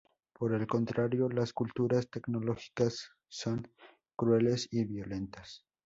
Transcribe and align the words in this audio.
Por 0.33 0.51
el 0.55 0.65
contrario, 0.65 1.29
las 1.29 1.53
culturas 1.53 2.09
tecnológicas 2.09 3.11
son 3.29 3.71
crueles 4.15 4.67
y 4.71 4.83
violentas. 4.85 5.63